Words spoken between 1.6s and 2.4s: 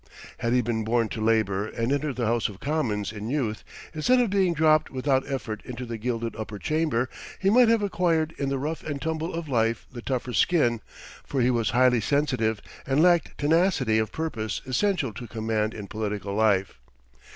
and entered the